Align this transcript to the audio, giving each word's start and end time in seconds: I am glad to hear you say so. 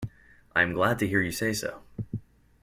I 0.55 0.63
am 0.63 0.73
glad 0.73 0.97
to 0.97 1.07
hear 1.07 1.21
you 1.21 1.31
say 1.31 1.53
so. 1.53 1.83